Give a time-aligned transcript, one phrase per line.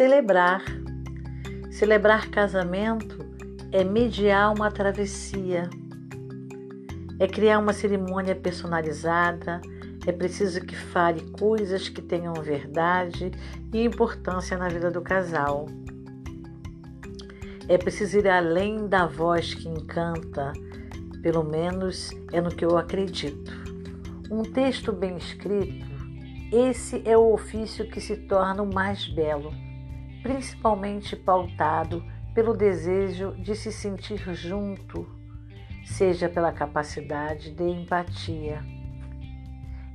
[0.00, 0.64] celebrar.
[1.70, 3.18] Celebrar casamento
[3.70, 5.68] é mediar uma travessia,
[7.18, 9.60] é criar uma cerimônia personalizada,
[10.06, 13.30] é preciso que fale coisas que tenham verdade
[13.74, 15.66] e importância na vida do casal.
[17.68, 20.54] É preciso ir além da voz que encanta,
[21.20, 23.52] pelo menos é no que eu acredito.
[24.30, 25.86] Um texto bem escrito,
[26.50, 29.52] esse é o ofício que se torna o mais belo,
[30.22, 35.06] principalmente pautado pelo desejo de se sentir junto,
[35.84, 38.62] seja pela capacidade de empatia.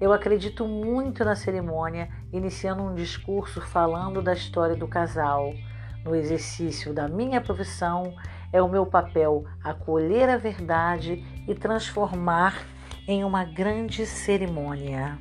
[0.00, 5.54] Eu acredito muito na cerimônia, iniciando um discurso falando da história do casal.
[6.04, 8.14] No exercício da minha profissão,
[8.52, 12.66] é o meu papel acolher a verdade e transformar
[13.06, 15.18] em uma grande cerimônia.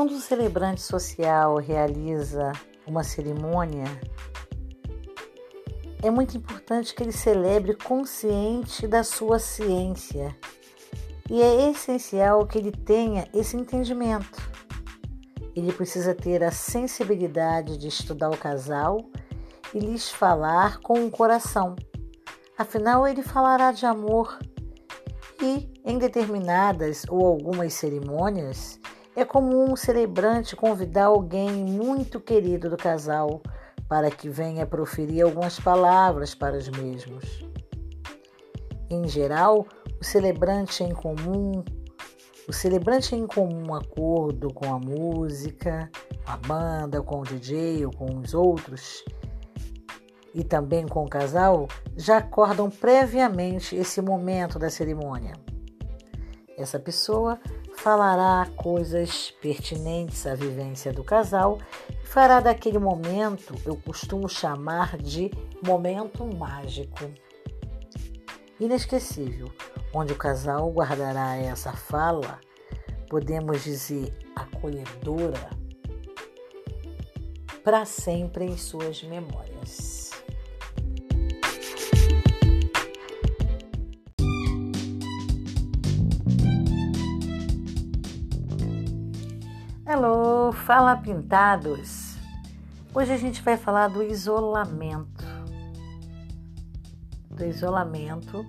[0.00, 2.52] Quando o celebrante social realiza
[2.86, 3.84] uma cerimônia,
[6.02, 10.34] é muito importante que ele celebre consciente da sua ciência.
[11.28, 14.40] E é essencial que ele tenha esse entendimento.
[15.54, 19.04] Ele precisa ter a sensibilidade de estudar o casal
[19.74, 21.76] e lhes falar com o coração.
[22.56, 24.38] Afinal, ele falará de amor.
[25.42, 28.80] E em determinadas ou algumas cerimônias,
[29.16, 33.42] é comum um celebrante convidar alguém muito querido do casal
[33.88, 37.44] para que venha proferir algumas palavras para os mesmos.
[38.88, 39.66] Em geral,
[40.00, 41.64] o celebrante em comum,
[42.48, 45.90] o celebrante em comum acordo com a música,
[46.24, 49.04] a banda, com o DJ ou com os outros,
[50.32, 55.32] e também com o casal, já acordam previamente esse momento da cerimônia.
[56.56, 57.40] Essa pessoa
[57.82, 61.58] falará coisas pertinentes à vivência do casal
[61.88, 65.30] e fará daquele momento, eu costumo chamar de
[65.64, 67.10] momento mágico.
[68.60, 69.50] Inesquecível,
[69.94, 72.38] onde o casal guardará essa fala,
[73.08, 75.48] podemos dizer acolhedora,
[77.64, 80.09] para sempre em suas memórias.
[90.70, 92.16] Fala pintados!
[92.94, 95.24] Hoje a gente vai falar do isolamento.
[97.28, 98.46] Do isolamento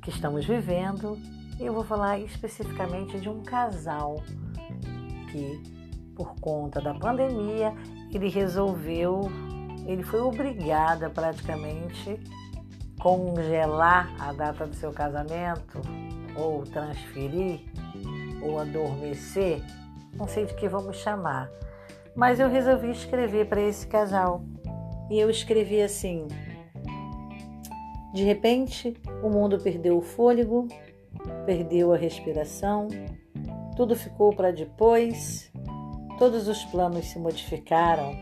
[0.00, 1.18] que estamos vivendo
[1.60, 4.22] e eu vou falar especificamente de um casal
[5.30, 5.62] que,
[6.16, 7.74] por conta da pandemia,
[8.10, 9.30] ele resolveu,
[9.84, 12.18] ele foi obrigado a praticamente
[12.98, 15.82] congelar a data do seu casamento
[16.34, 17.60] ou transferir
[18.40, 19.62] ou adormecer
[20.14, 21.50] não sei de que vamos chamar.
[22.14, 24.42] Mas eu resolvi escrever para esse casal.
[25.10, 26.26] E eu escrevi assim:
[28.12, 30.68] De repente, o mundo perdeu o fôlego,
[31.46, 32.88] perdeu a respiração,
[33.76, 35.50] tudo ficou para depois,
[36.18, 38.14] todos os planos se modificaram.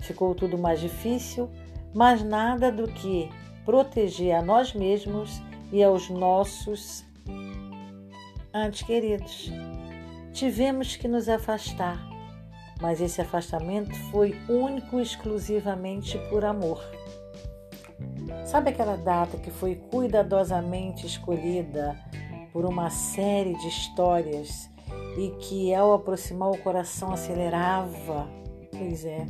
[0.00, 1.48] Ficou tudo mais difícil,
[1.94, 3.28] mas nada do que
[3.64, 5.40] proteger a nós mesmos
[5.70, 7.04] e aos nossos
[8.52, 9.50] antes queridos
[10.32, 11.98] tivemos que nos afastar,
[12.80, 16.82] mas esse afastamento foi único e exclusivamente por amor.
[18.46, 21.96] Sabe aquela data que foi cuidadosamente escolhida
[22.52, 24.68] por uma série de histórias
[25.16, 28.28] e que ao aproximar o coração acelerava?
[28.70, 29.26] Pois é,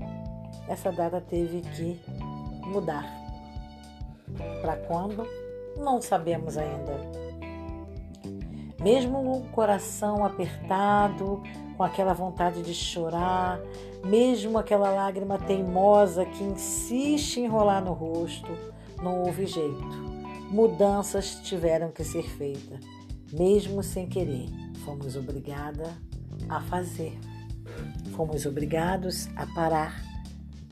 [0.68, 2.00] essa data teve que
[2.66, 3.04] mudar.
[4.60, 5.26] Para quando?
[5.76, 7.22] Não sabemos ainda
[8.82, 11.43] mesmo o coração apertado,
[11.76, 13.60] com aquela vontade de chorar,
[14.04, 18.51] mesmo aquela lágrima teimosa que insiste em rolar no rosto,
[19.03, 20.12] não houve jeito.
[20.51, 22.80] Mudanças tiveram que ser feitas,
[23.33, 24.47] mesmo sem querer.
[24.84, 25.89] Fomos obrigadas
[26.48, 27.18] a fazer.
[28.16, 30.03] Fomos obrigados a parar,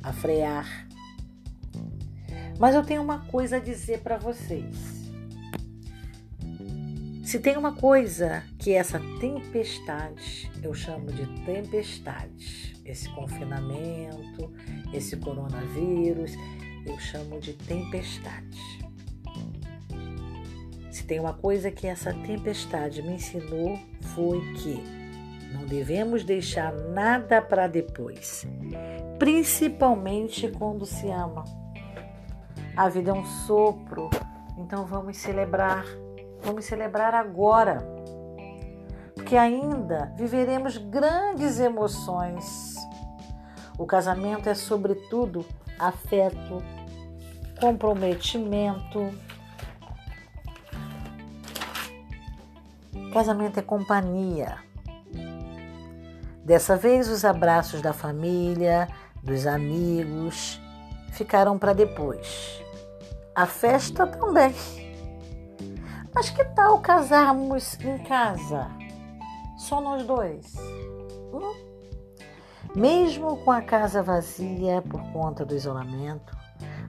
[0.02, 0.88] a frear.
[2.58, 4.89] Mas eu tenho uma coisa a dizer para vocês.
[7.30, 14.52] Se tem uma coisa que essa tempestade, eu chamo de tempestade, esse confinamento,
[14.92, 16.32] esse coronavírus,
[16.84, 18.58] eu chamo de tempestade.
[20.90, 23.78] Se tem uma coisa que essa tempestade me ensinou
[24.12, 24.82] foi que
[25.54, 28.44] não devemos deixar nada para depois,
[29.20, 31.44] principalmente quando se ama.
[32.76, 34.10] A vida é um sopro,
[34.58, 35.84] então vamos celebrar.
[36.42, 37.78] Vamos celebrar agora.
[39.14, 42.76] Porque ainda viveremos grandes emoções.
[43.78, 45.44] O casamento é, sobretudo,
[45.78, 46.62] afeto,
[47.60, 49.10] comprometimento.
[53.12, 54.58] Casamento é companhia.
[56.44, 58.88] Dessa vez, os abraços da família,
[59.22, 60.60] dos amigos,
[61.12, 62.62] ficaram para depois.
[63.34, 64.79] A festa também.
[66.14, 68.68] Mas que tal casarmos em casa?
[69.56, 70.54] Só nós dois?
[71.32, 71.54] Hum?
[72.74, 76.36] Mesmo com a casa vazia por conta do isolamento,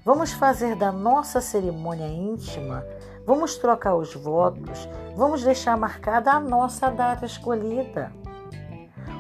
[0.04, 2.86] vamos fazer da nossa cerimônia íntima,
[3.26, 8.12] vamos trocar os votos, vamos deixar marcada a nossa data escolhida.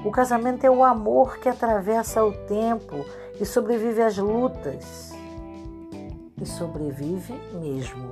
[0.03, 3.05] O casamento é o amor que atravessa o tempo
[3.39, 5.11] e sobrevive às lutas.
[6.39, 8.09] E sobrevive mesmo.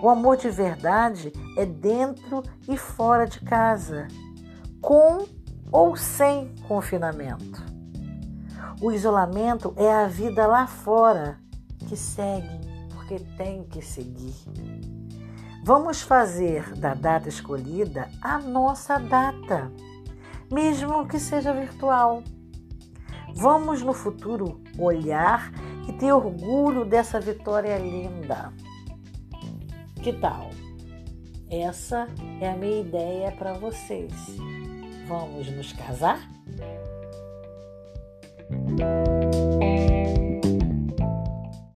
[0.00, 4.08] O amor de verdade é dentro e fora de casa,
[4.80, 5.26] com
[5.72, 7.64] ou sem confinamento.
[8.80, 11.38] O isolamento é a vida lá fora
[11.88, 12.60] que segue
[12.94, 14.34] porque tem que seguir.
[15.64, 19.70] Vamos fazer da data escolhida a nossa data
[20.50, 22.22] mesmo que seja virtual.
[23.34, 25.52] Vamos no futuro olhar
[25.88, 28.52] e ter orgulho dessa vitória linda.
[30.08, 30.48] Que tal?
[31.50, 32.08] Essa
[32.40, 34.10] é a minha ideia para vocês.
[35.06, 36.26] Vamos nos casar?